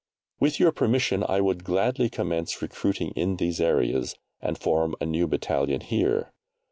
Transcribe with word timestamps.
With 0.39 0.59
your 0.59 0.71
permission 0.71 1.23
I 1.29 1.41
would 1.41 1.63
gladly 1.63 2.09
commence 2.09 2.59
recruiting 2.63 3.11
in 3.11 3.35
these 3.35 3.61
areas, 3.61 4.15
and 4.41 4.57
form 4.57 4.95
a 4.99 5.05
new 5.05 5.27
battalion 5.27 5.81
here. 5.81 6.31